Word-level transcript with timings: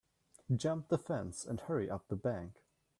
Jump 0.55 0.87
the 0.87 0.97
fence 0.97 1.45
and 1.45 1.59
hurry 1.59 1.87
up 1.87 2.07
the 2.07 2.15
bank. 2.15 2.63